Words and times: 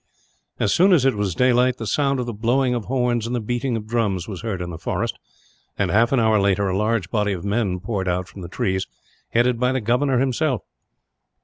As 0.59 0.73
soon 0.73 0.93
as 0.93 1.05
it 1.05 1.13
was 1.15 1.35
daylight, 1.35 1.77
the 1.77 1.85
sound 1.85 2.19
of 2.19 2.25
the 2.25 2.33
blowing 2.33 2.73
of 2.73 2.85
horns 2.85 3.27
and 3.27 3.35
the 3.35 3.39
beating 3.39 3.77
of 3.77 3.85
drums 3.85 4.27
was 4.27 4.41
heard 4.41 4.59
in 4.59 4.71
the 4.71 4.79
forest 4.79 5.19
and, 5.77 5.91
half 5.91 6.11
an 6.11 6.19
hour 6.19 6.39
later, 6.39 6.67
a 6.67 6.75
large 6.75 7.11
body 7.11 7.33
of 7.33 7.45
men 7.45 7.79
poured 7.79 8.07
out 8.07 8.27
from 8.27 8.41
the 8.41 8.49
trees, 8.49 8.87
headed 9.29 9.59
by 9.59 9.71
the 9.71 9.79
governor, 9.79 10.17
himself. 10.17 10.63